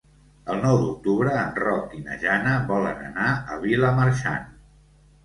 El 0.51 0.55
nou 0.61 0.77
d'octubre 0.83 1.35
en 1.41 1.51
Roc 1.63 1.93
i 1.97 2.01
na 2.07 2.17
Jana 2.23 2.55
volen 2.71 3.05
anar 3.11 3.29
a 3.33 3.59
Vilamarxant. 3.67 4.49